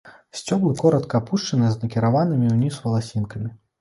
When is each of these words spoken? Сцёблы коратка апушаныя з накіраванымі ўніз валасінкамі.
Сцёблы 0.37 0.69
коратка 0.79 1.19
апушаныя 1.21 1.69
з 1.75 1.81
накіраванымі 1.83 2.53
ўніз 2.55 2.81
валасінкамі. 2.87 3.49